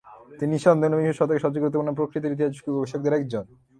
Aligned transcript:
তিনি 0.39 0.51
নিঃসন্দেহে 0.53 0.89
ঊনবিংশ 0.89 1.17
শতকের 1.19 1.43
সবচেয়ে 1.43 1.63
গুরুত্বপূর্ণ 1.63 1.91
প্রাকৃতিক 1.97 2.31
ইতিহাস 2.33 2.55
গবেষকদের 2.67 3.17
একজন। 3.19 3.45